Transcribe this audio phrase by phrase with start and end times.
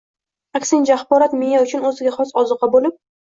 [0.59, 2.99] Aksincha, axborot miya uchun o‘ziga xos ozuqa bo‘lib